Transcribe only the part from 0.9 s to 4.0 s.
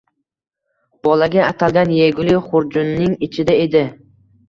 Bolaga atalgan yegulik xurjunning ichida edi